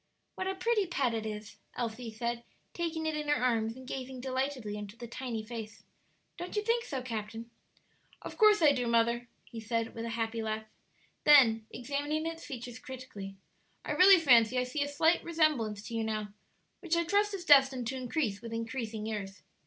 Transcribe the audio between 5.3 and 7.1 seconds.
face. "Don't you think so,